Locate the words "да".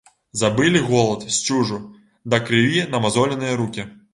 2.35-2.41